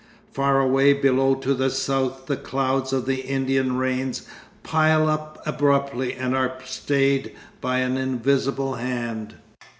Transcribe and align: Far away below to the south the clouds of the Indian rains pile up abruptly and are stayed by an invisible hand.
Far 0.33 0.59
away 0.59 0.93
below 0.93 1.35
to 1.35 1.53
the 1.53 1.69
south 1.69 2.25
the 2.25 2.35
clouds 2.35 2.91
of 2.91 3.05
the 3.05 3.21
Indian 3.21 3.77
rains 3.77 4.23
pile 4.63 5.07
up 5.07 5.39
abruptly 5.45 6.13
and 6.15 6.35
are 6.35 6.57
stayed 6.65 7.33
by 7.61 7.81
an 7.81 7.97
invisible 7.97 8.73
hand. 8.73 9.35